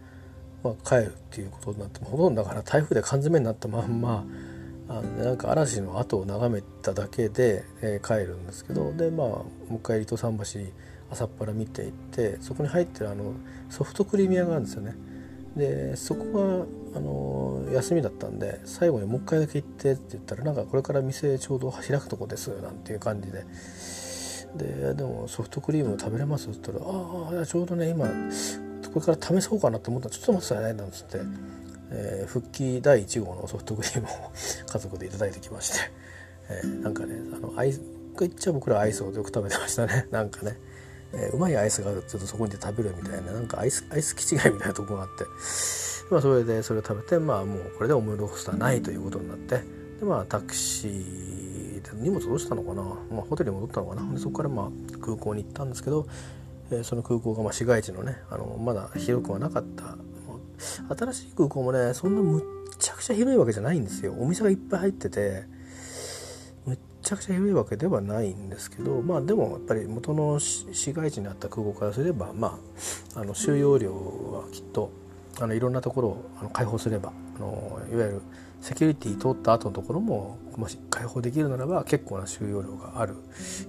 [0.63, 4.25] まあ、帰るっていうことになってほとんどだから台風で缶詰になったまんま
[4.89, 10.61] あのなんか嵐の後を眺めただけで、えー、帰るんですけどでまあもう一回糸桟橋
[11.11, 13.35] 朝っぱら見ていってそこに入ってるあの
[13.71, 14.95] ソフトクリーム屋があるんですよね。
[15.57, 23.45] でそこはあの休みだったんで最後にもう一回だけ行ってって言ったらなんかこれから店ちょうど開くとこですなんていう感じで
[24.57, 26.49] ででもソフトクリーム食べれます？
[26.49, 26.91] って言ったら
[27.39, 28.07] 「ああちょうどね今
[28.93, 31.21] これから試そうかなと思ったらちょっと待ってくださいね」なんつって、
[31.91, 34.11] えー、復帰第1号のソフトクリームを
[34.67, 35.79] 家族で頂いてきまして、
[36.49, 37.73] えー、なんかねあのアイ
[38.21, 40.07] 言っちゃ僕らアイスをよく食べてましたね。
[40.11, 40.59] なんかね。
[41.11, 43.33] えー、うまいアイスがあるっとそこに食べるみたいな。
[43.33, 45.25] なんかアイスアイス気違いみたいなとこがあって、
[46.11, 49.63] まあ、それでそれを食べてまあもうこれで思い残すことはないということになって。
[50.01, 54.13] でまあタクシー荷物どうしたのかな、まあ、ホテルに戻ったのかな。
[54.13, 56.07] でそこからまあ空港に行ったんですけど、
[56.71, 59.97] え、その空港がま市街地のねあのまだ広くはなかった
[60.95, 62.45] 新しい空港もねそんなむっ
[62.79, 65.45] ちゃくちゃ広いわけじゃないんですよお店がいっぱい入ってて
[66.67, 72.59] むっちゃくちゃ広いわけではないんですけどまあでもやっぱり元の市街地にあった空港からすればま
[73.15, 74.91] ああの収容量はきっと
[75.41, 78.23] あのいろんなところをあの開放すればあのいわゆる
[78.61, 83.21] セキュリティ通った後のところももし開放できるならば結構な収容量があるよ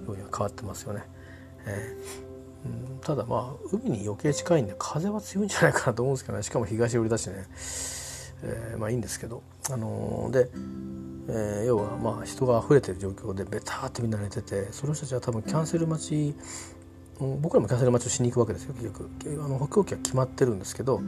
[0.08, 1.04] うには変わってますよね。
[1.66, 2.29] えー、
[2.64, 6.42] うん、ただまあ海に余計近いんで風は強いんじゃないかなと思うんですけどね。
[6.42, 7.46] しかも東寄りだしね、
[8.42, 9.42] えー、まあいいんですけど。
[9.70, 10.50] あのー、で、
[11.28, 16.34] えー、要はまあ人が溢れてる状況でベターってみんな寝ててその人たちは多分キャンセル待ち
[17.40, 19.10] 僕らもキャンセル待ちをしに行くわけですよ結局。
[19.44, 21.02] あの補強機は決まってるんですけど、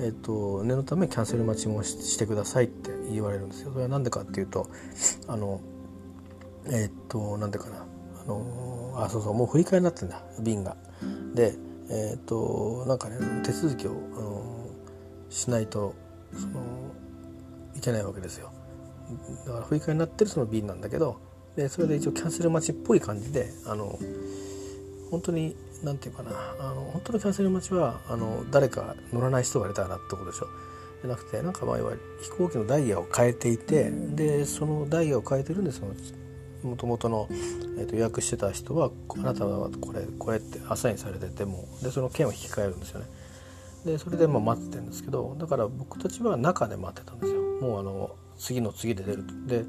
[0.00, 3.70] えーと、念のためキャンセル待ちもしてくださいって言われるんですよ。
[3.70, 4.68] それは何でかっていうと
[5.28, 5.60] あの
[6.66, 7.86] えっ、ー、と何でかな。
[8.24, 10.76] あのあそうそうもう振り替えになってんだ便が。
[11.34, 11.54] で
[11.90, 14.66] えっ、となんかね手続きを、あの
[15.28, 15.94] しないと
[16.32, 16.60] その
[17.76, 18.50] いけないわけですよ。
[19.46, 21.20] だから振り替えになってるその便なんだけど
[21.56, 23.98] でそれで一応キャンセル待ちっぽい感じであの
[25.10, 30.46] 本当に何て言うかなあの本当のキャンセル待ちはあの誰か乗らない人がいたらってことでしょ
[31.02, 35.92] じゃなくてなんかまあいわゆる飛行機のダイヤを変えていてでそのダイヤを変えてるんでその
[36.62, 37.28] もともとの、
[37.78, 43.06] えー、と予約してた人はあなたはこれこれってアサインされててもでその券を引き換えるんですよね。
[43.84, 47.40] でそれでまあ待ってるんですけどだから僕たちは中で待ってたんですよ。
[47.60, 49.34] もうあの次の次で出ると。
[49.46, 49.64] で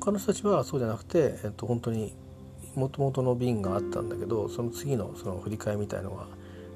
[0.00, 2.14] 他の人たちはそうじゃなくて、えー、と本当に
[2.74, 6.26] もともとの便があったんだけどその次のその振り替えみたいのが、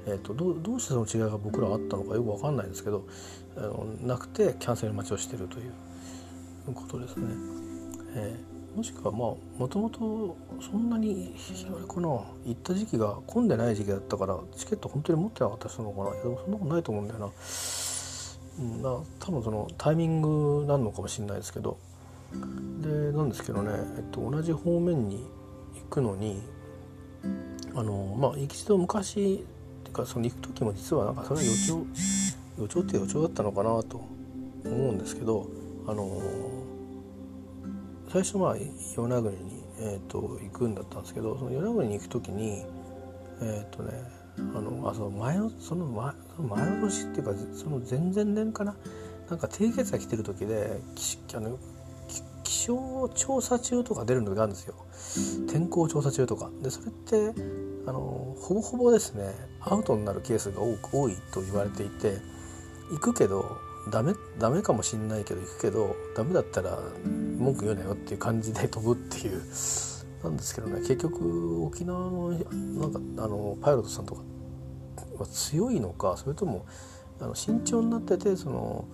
[0.05, 3.07] えーと、どどうしてその違いが僕らあったのかよく分かんないんですけど
[3.57, 7.27] あのなくてキャンセル待ちをしてるということですね。
[8.17, 11.33] えー、もしくはまあもともとそんなに
[11.73, 17.31] あれかな行った時期が混んでない時期だったからチケット本当に持ってなかった人なのかないやでもそんなことないと思うんだよな。
[18.57, 21.77] うん、な多分そのタイミングなのかもしれないですけど
[22.81, 25.25] でなんですけどね、えっと、同じ方面に
[25.75, 26.41] 行くのに
[27.73, 29.37] あのまあ一度昔っ
[29.83, 31.85] ていうかその行く時も実はなんかそれは予兆
[32.59, 34.01] 予兆って予兆だったのかなと
[34.65, 35.47] 思うんですけど
[35.87, 36.21] あの
[38.15, 42.63] 最初まあ与那国に、えーと、行くんだったんですけどその与那国に行く時に
[43.41, 43.91] えっ、ー、とね
[44.37, 48.77] あのあその前のその前前の年っていうかその前々年かな？
[49.29, 50.79] なんか低血が来てる時で
[51.33, 51.59] あの
[52.45, 54.75] 気象調査中とか出るのがあるんですよ。
[55.51, 56.49] 天候調査中とか。
[56.61, 57.33] でそれって
[57.85, 62.19] あのほぼほぼですねアウトになるケースが多く多いと言われていて
[62.91, 63.57] 行くけど
[63.89, 66.79] ダメダメかもしんないけど行くけどダメだったら
[67.37, 69.41] 文句言うなよっていう感じで飛ぶっていう。
[70.23, 74.21] なんですけどね結局沖縄のなんかあのパイロットさんとか
[75.19, 76.65] は強いのかそれとも
[77.19, 78.85] あの慎重になっててその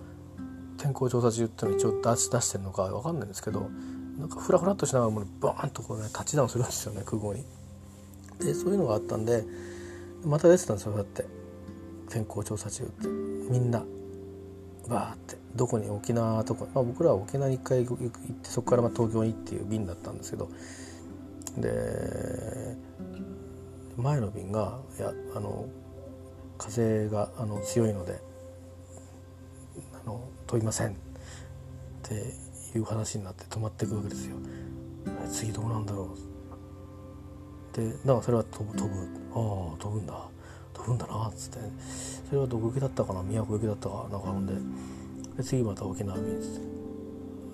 [0.76, 3.70] 天候調査中っていうのを一応出し出してるのか分かんないんですけど
[4.18, 7.46] なんかフラフラっとしながらもバーンとこうねタッチダウンするんですよね空港に。
[8.38, 9.46] でそういうのがあったんで
[10.22, 11.24] また出てたんですよだって。
[12.10, 13.08] 天候調査中って。
[13.08, 13.82] みんな。
[14.88, 18.10] バーってどこに沖縄とか、まあ、僕らは沖縄に一回行って
[18.42, 20.48] そこからまあ東京にっていう便だったんですけど
[21.58, 22.76] で
[23.96, 25.66] 前の便がいやあの
[26.58, 28.20] 風があの強いので
[29.94, 30.92] あの飛びません。
[30.92, 30.94] っ
[32.02, 32.34] て
[32.76, 34.36] いう話になって止まっていくわけですよ。
[35.30, 36.14] 次どうなんだろ
[37.74, 37.76] う。
[37.76, 38.94] でだからそれは飛ぶ飛ぶ。
[39.34, 40.14] ああ飛ぶんだ。
[40.74, 41.58] 飛ぶんだなっつって。
[42.28, 43.22] それはどこ行きだったかな？
[43.22, 44.08] 宮古行きだったか？
[44.10, 44.54] なんかほんで。
[45.36, 46.60] で次また沖縄便っつって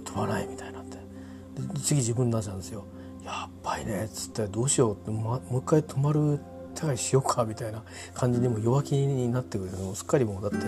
[0.04, 0.96] 飛ばないみたいになって。
[0.96, 2.84] で次自分になっちゃうんですよ。
[3.24, 6.38] やっばいねっつってどうしようって、ま、もう一回止まる
[6.74, 7.44] 手配しようか？
[7.44, 7.82] みたいな
[8.14, 9.72] 感じにも弱気になってくる。
[9.72, 10.66] もうすっかりもうだって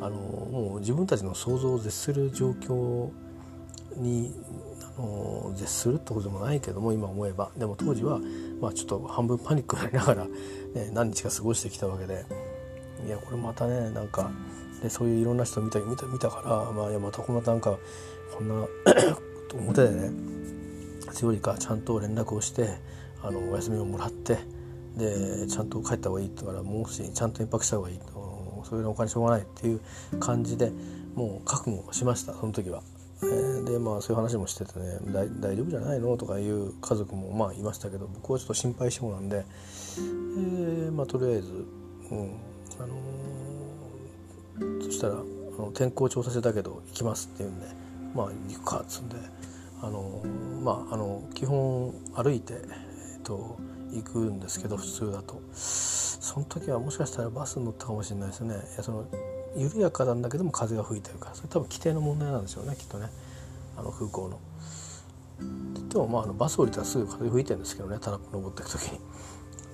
[0.00, 3.10] あのもう自分たちの想像を絶する状況
[3.96, 4.34] に
[4.98, 7.50] あの絶するってことでもないけども今思えば。
[7.56, 8.20] でも当時は、
[8.60, 12.24] まあ、ちょっと半分パニックになりながら、ね、何日か過ごしてきたわけで
[13.06, 14.30] いやこれまたねなんか
[14.82, 17.76] でそういういろんな人見た見た見たから、まあ、いやまたこんななんか
[18.36, 18.66] こんな
[19.54, 20.10] 表でね
[21.12, 22.78] 強いかちゃんと連絡をして
[23.22, 24.38] あのお休みをもらって
[24.96, 29.80] でちゃんと帰った方がいいって言うからもうしちゃんと延泊した方がいいとそういうのお金しょうがないっていう
[30.18, 30.72] 感じで
[31.14, 32.82] もう覚悟しましたその時は。
[33.20, 34.98] でまあそういう話もしててね
[35.40, 36.16] 大丈夫じゃないの？
[36.16, 41.64] とかいう家族もまあいましたけど僕はちょっと心配性なんで、えー、まあとりあえず、
[42.10, 42.36] うん
[42.78, 47.66] あのー、そしたらあの天候調査中だけど行きますって言うんで
[48.14, 49.16] まあ行くかっつうんで、
[49.82, 53.56] あのー、まああの基本歩いて、えーと、
[53.92, 55.40] 行くんですけど普通だと。
[55.54, 58.54] その時はもしかしたらバスに乗ったかもしれないですね。
[58.54, 59.06] いやその
[59.56, 63.08] 緩やかなんだけども風が吹いてるからそれ多分規定の問題なんですよねきっとね。
[63.76, 64.38] あの空港の。
[65.88, 69.00] でもまああのバス降りたらすぐ風吹いてるんですけどねタラップ登っていく時に。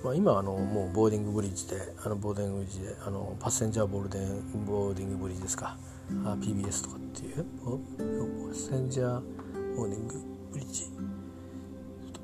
[0.03, 5.77] まあ、今あのもうボーディングブリッジであのボーディングブリッジであのパッセンジャーボールデンボーディングブリッジですか。
[6.25, 7.45] あ PBS とかっていう。
[7.63, 9.21] パッセンジャー
[9.77, 10.15] ボーディング
[10.51, 10.91] ブリッジ。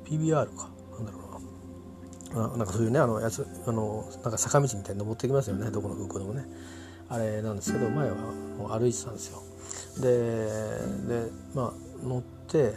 [0.04, 0.68] PBR か。
[0.98, 1.18] なんだろ
[2.34, 2.44] うな。
[2.44, 5.70] あなんかそういうねあのやつあのなんか坂道みたいに登ってきますよね。
[5.70, 6.44] どこの空港でもね。
[7.10, 8.16] あれなんですけど前は
[8.78, 9.42] 歩いてたんですよ。
[10.00, 10.08] で
[11.08, 12.72] でまあ乗って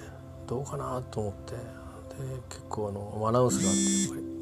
[0.48, 1.60] どうかなと思ってで
[2.50, 4.34] 結構あのアナウンスがあってやっぱり。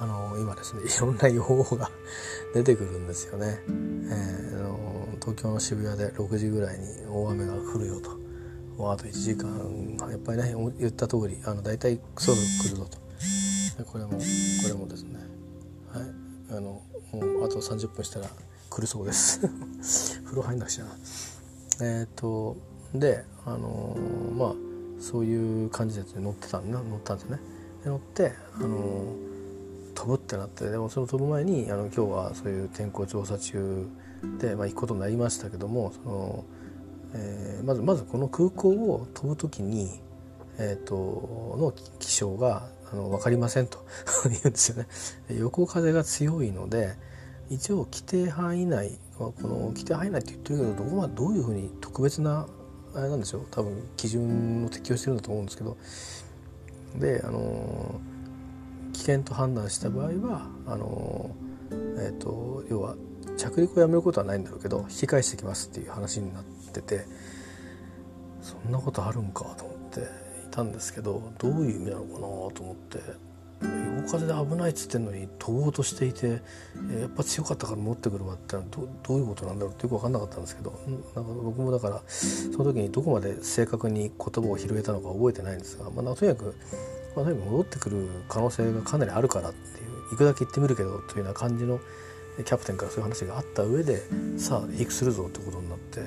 [0.00, 1.88] あの今ですね いろんな予報が
[2.54, 8.21] 出てくるんですよね、えー、あの東京の渋谷で6時ぐらいに大雨が降るよと。
[8.76, 9.48] もうあと1時間
[10.10, 12.98] やっぱりね言った通りあの大体そろ来るぞと。
[13.84, 14.18] これもこ
[14.68, 15.18] れもですね。
[15.92, 16.04] はい。
[16.50, 18.28] あのもうあと30分したら
[18.70, 19.40] 来るそうです。
[20.24, 20.84] 風呂入んなくちゃ。
[20.84, 20.90] な
[21.80, 22.56] えっ、ー、と
[22.94, 24.54] であのー、まあ
[25.00, 27.38] そういう感じで乗ってたん乗ったんですね。
[27.82, 29.32] で乗ってあのー
[29.94, 33.86] 飛ぶってなってでもその飛ぶ前にあの今日はそういう天候調査中
[34.40, 36.44] で、まあ、行くことになりましたけどもその、
[37.14, 40.00] えー、まずまずこの空港を飛ぶ時に、
[40.58, 40.94] えーと、
[41.58, 43.84] の気象があの分かりませんと
[44.24, 44.86] 言うんですよね。
[45.38, 46.96] 横風が強いので
[47.50, 52.46] 一応規定範囲内この規定範囲内って言ってるけどどこまでどういうふうに特別な
[52.94, 55.76] あれなんですよ多分基準を適用してるんだと思うんですけど
[56.98, 58.00] であの
[58.92, 61.34] 危険と判断した場合はあの、
[61.70, 62.96] えーと、要は
[63.36, 66.50] 着陸をやめることはないんだろうけど引き返してきますっていう話になって
[66.80, 67.04] て
[68.40, 70.04] そんなことあるんかと思ってい
[70.50, 72.98] たんですけどどういう意味なのかなと思って
[74.02, 76.36] 横風で危ないっつってんのに飛ぼうとしていてや
[77.06, 80.78] っぱ強かったから持ってくるわってどどういうことなんだろうってよく分かんなかったんですけど
[81.14, 86.56] なんか僕もだからその時にどこまで正確に言葉を拾えたのか覚えてないんですが、まあ、とにかく、
[87.16, 91.78] まあ、戻ってくる可能性がかなりあるからっていう行くだけ行ってみるけどというような感じの
[92.36, 94.02] キャプテンからそういう話があった上で
[94.38, 96.00] さあ離陸するぞってことになって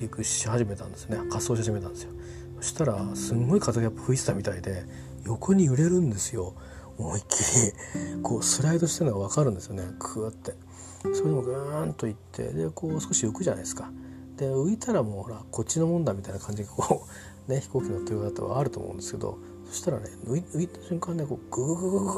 [0.00, 1.16] 陸し始めたんですね。
[1.16, 2.12] 滑走し始めたんですよ。
[2.60, 4.84] そしたらすんごい風がやっぱ吹いてたみたいで
[5.24, 6.54] 横に揺れるんですよ。
[6.98, 8.22] 思いっきり。
[8.22, 9.84] こうスライドしてるのが分かるんですよね。
[9.98, 10.54] クーって。
[11.02, 13.90] それでもグーンといってでこう少し浮くじゃないですか。
[14.36, 17.06] で浮いたらもうほらこっちのもんだみたいな感じがこ
[17.48, 22.08] う ね飛行機乗ってる方はあると思うんですけどそしたらね浮いた瞬間ねこうグーグーグーグ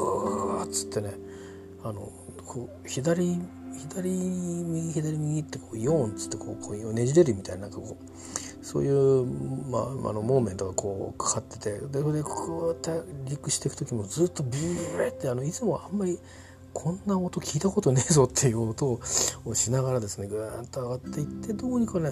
[0.59, 1.13] ーっつってね
[1.83, 2.11] あの
[2.45, 3.39] こう左
[3.77, 9.25] 左右左右ってこう4っつってこうこうねじれるみたいななんかこうそういう、
[9.69, 16.17] まあ、あのモーメントがこうかかっててでそれでこうやって陸していく時もずっとビューってあのいつもあんまり
[16.73, 18.99] こんな音聞いたことねえぞっていう音
[19.45, 22.11] をしながらですねぐーんと上がっていってどうにかね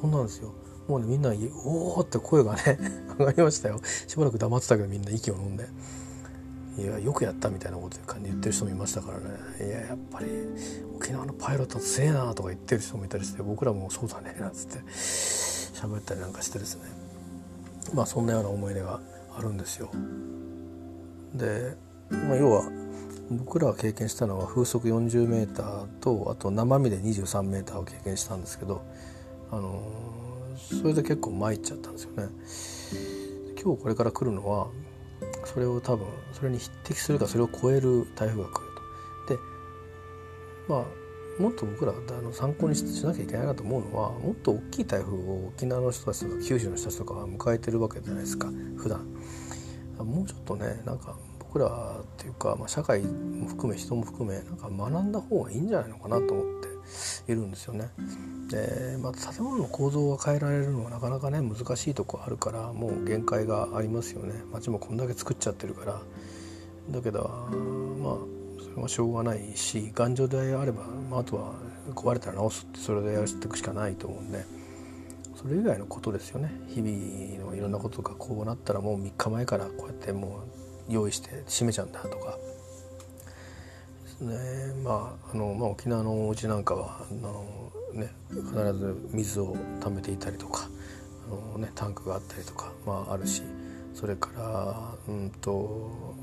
[0.00, 0.54] 飛んだんですよ。
[0.86, 1.32] もうねみんな
[1.64, 2.78] 「おお!」って声がね
[3.18, 5.68] 上がりましたよしばらく黙ってたけどみんな息を飲んで。
[6.78, 9.24] いやよくやったみたいなこと言ってる人もいましたからね
[9.66, 10.26] いややっぱり
[10.96, 16.82] 沖縄のパイロット強えなとか言ってる人もいたりして僕らもそうだねなんつって喋ったりなんかしてですね
[17.94, 19.00] まあそんなような思い出が
[19.36, 19.90] あるんですよ。
[21.34, 21.76] で、
[22.10, 22.64] まあ、要は
[23.30, 28.82] 僕らが経験したのは風速 40m とあと生身で 23m を経験したんですけど、
[29.50, 29.82] あの
[30.58, 32.28] それで結構参っちゃったんですよね。
[33.62, 34.68] 今日これから来るのは
[35.52, 38.68] それを多分それに匹敵するかそれを超える台風が来る
[39.26, 39.34] と。
[39.34, 39.40] で
[40.68, 48.48] まあもっと僕らあの参考にしなきゃいけないなと思うのはもっと大きい台風を沖縄の人たちとか九州の人たちとかは迎えてるわけじゃないですか。
[48.76, 49.06] 普段。
[49.98, 56.68] もうちょっとねなんか僕らっていうか、まあ、社会も含め人も含めなんか学んだ方がいいんじゃないのかなと思って。
[57.26, 57.90] いるんですよね。
[58.50, 64.34] で、まあ、建物の構造が変えられるのはなかなかね難しいとこあるからもう限界がありますよね。
[64.52, 66.00] 街もこんだけ作っちゃってるから。
[66.90, 67.28] だけど
[68.02, 71.52] まあそれはしょうがないし頑丈であれば、まあ、あとは
[71.94, 74.44] 壊れたら直すってそれでやっていくしかないと思うんで。
[75.40, 76.50] それ以外のことですよね。
[76.66, 80.40] 日々のいろんなことがこうなったらもう3日前からこうやっても
[80.88, 82.36] う用意して閉めちゃうんだとか。
[84.20, 84.36] ね。
[84.84, 90.68] まああの、まあ、沖縄のお家なんかはあのね、必ず水を貯めていたりとか
[91.54, 93.42] あの、ね、タンクがあったりとか、まあ、あるし
[93.94, 96.14] それからうんと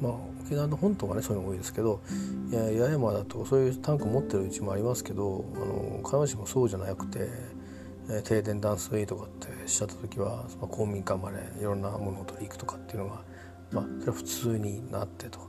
[0.00, 0.12] まあ
[0.44, 2.00] 沖縄の本島はねそういうの多いですけど
[2.50, 7.28] 八重山だとそういうタンク持ってるうちもありますけどあの必ずしもそうじゃなくて、
[8.10, 13.22] え停電断水とかってしちゃった時は、公民館までいろんなものを取り行くとかっていうのが、
[13.72, 15.40] まあ、それは普通になってと。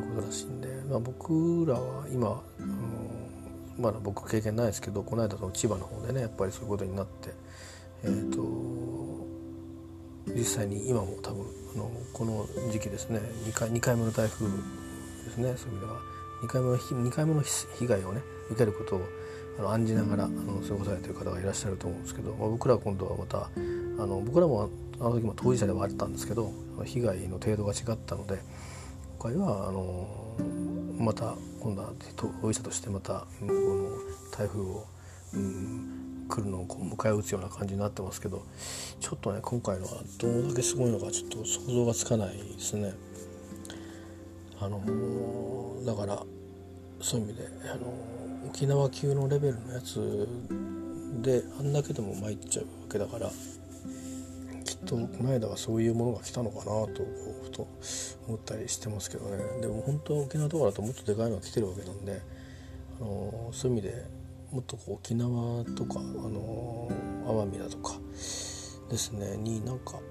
[0.00, 3.00] いうことらしいんで、まあ、僕らは今あの
[3.78, 7.30] まだ僕経験ないですけどこの間の千葉の方でねやっぱりそういうことになって、
[8.04, 9.26] えーと、
[10.34, 14.52] 実際に今も多分あのこの時期ですね2回 ,2 回目の台風で
[15.30, 16.20] すねそういう意味では。
[16.42, 19.02] 2回目の ,2 回目の被害をね受けることを
[19.58, 23.50] あの案じながらあの過ごされてる方がいらっしゃると思うんですけど、まあ、僕らは今度はまた
[23.98, 26.50] あの僕らもあの時も当事者ではあったんですけど
[26.84, 28.38] 被害の程度が違ったので
[29.20, 30.08] 回はあの
[30.98, 33.90] また今度は当事者としてまた向こうの
[34.36, 34.86] 台風を、
[35.34, 38.46] うん、来るのをこう迎え撃つような感じになってますけど
[38.98, 42.94] ちょっとね今回のはどれだけすごいのかちょっと想像がつかないですね。
[44.62, 44.80] あの
[45.84, 46.22] だから
[47.00, 47.94] そういう意味であの
[48.48, 50.28] 沖縄級のレベルのやつ
[51.22, 53.30] であんだけでも参っちゃうわけだから
[54.84, 57.04] っとこの間はそういうものが来たのかなと
[57.42, 57.68] ふと
[58.26, 59.38] 思ったりしてますけどね。
[59.60, 62.20] でも本当沖縄とかだともっとでかいのが来てるわけなんで、
[63.00, 64.06] あのそういう意味で
[64.52, 66.90] もっとこう沖縄とか、あの
[67.26, 67.94] 奄美だとか
[68.88, 70.02] ですねになんか本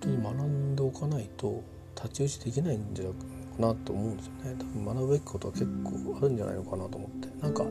[0.00, 1.62] 当に学んでおかないと
[1.94, 3.18] 太刀打ちできないんじゃないか
[3.58, 4.56] なと思うんですよね。
[4.58, 7.28] 多分学ぶべきことは結構あるんじゃないのかなと思って。
[7.40, 7.64] なんか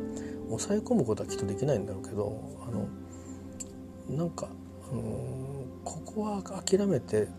[0.47, 2.88] 抑え込むことはきっとできないんだろうけどあの
[4.18, 4.47] なんか、
[4.91, 5.55] あの
[5.86, 7.30] ここは諦めて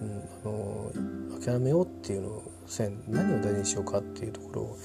[0.00, 2.42] うん、あの諦めようっていうのを
[3.08, 4.78] 何を大事にしようかっていうところを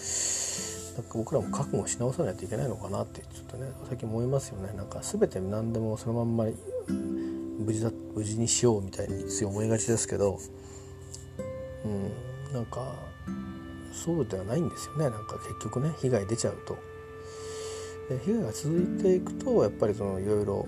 [0.96, 6.46] なんか僕らも覚悟し直さないといけないのかなってちょっとね最近思いますよねなんか全て何でもそのまんま
[7.60, 10.40] 無事だ無事にしようみたいについ思いがちですけど
[11.86, 12.94] うんなんか
[13.94, 16.78] そうではないんですよねなんか結局ね被害出ちゃうと。
[18.10, 20.68] で被害が続いていくとやっぱりそのいろいろ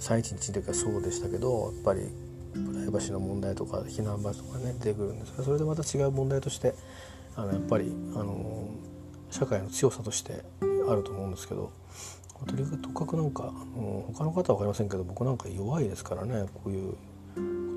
[0.00, 2.08] 311の時はそうでしたけどやっぱり
[2.52, 6.74] プライバシーの問題とか避難場所とかね出てくるんですがそれでまた違う問題として
[7.36, 8.68] あのやっぱりあの
[9.30, 10.42] 社会の強さとして
[10.88, 11.70] あると思うんですけど
[12.46, 13.46] とにかくなんかあ
[13.78, 16.96] の他の方は分かりませんけど僕なんか弱いですからねこういうこ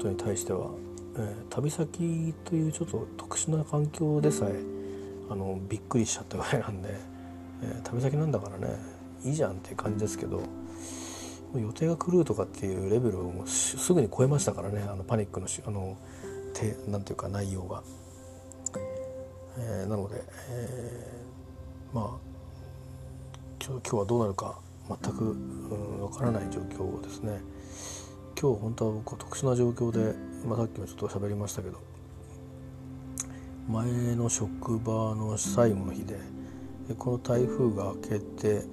[0.04, 0.72] とに対しては、
[1.18, 4.56] えー、旅先というちょっと特殊な環境でさえ
[5.30, 6.90] あのびっくりしちゃったぐらいなんで、
[7.62, 8.76] えー、旅先なんだからね
[9.24, 10.42] いいじゃんっていう感じですけど
[11.60, 15.98] 予定が狂うとかっていうレベルをもうすぐに超えましたからねあのパニックのあの
[16.54, 17.84] てなんていうか内容が。
[19.58, 22.34] えー、なので、えー、まあ
[23.66, 25.36] 今日はどうなるか全く
[26.02, 27.40] わ、からない状況ですね
[28.40, 30.14] 今日本当は僕は特殊な状況で、
[30.46, 31.80] まあ、さっきもちょっと喋りましたけど
[33.70, 33.86] 前
[34.16, 36.20] の職場の最後の日で
[36.98, 38.66] この台風が明けて、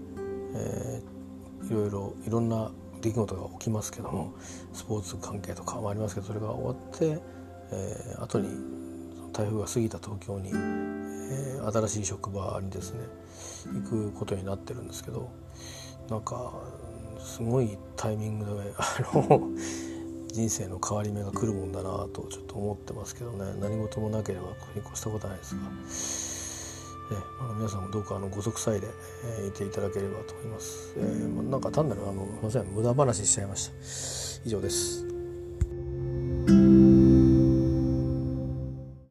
[0.55, 1.20] えー、
[1.69, 4.35] いろいろいろんな出来事が起きますけども
[4.73, 7.19] スポーツ関係とかもありますけどそれが終わって、
[7.73, 8.49] えー、後に
[9.33, 13.01] 台風が過ぎた東京に、えー、新しい職場にですね
[13.73, 15.31] 行くことになってるんですけど
[16.11, 16.53] なんか
[17.21, 18.85] すごいタイミングで あ
[19.15, 19.49] の
[20.33, 23.53] 人生の変わり目が来るもんだなとちょっと思ってますけどね。
[23.61, 26.30] 何事もなければこれに越したことないですが、
[27.11, 28.87] ね、あの皆さんもどうかあのご息災で、
[29.25, 30.95] えー、いていただければと思います。
[30.97, 34.43] えー、なんか単なるあのすいません無駄話しちゃいました。
[34.47, 35.05] 以上です。